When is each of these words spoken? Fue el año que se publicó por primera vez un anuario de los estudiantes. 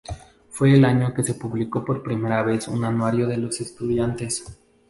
Fue 0.49 0.73
el 0.73 0.83
año 0.85 1.13
que 1.13 1.21
se 1.21 1.35
publicó 1.35 1.85
por 1.85 2.01
primera 2.01 2.41
vez 2.41 2.67
un 2.67 2.83
anuario 2.85 3.27
de 3.27 3.37
los 3.37 3.61
estudiantes. 3.61 4.57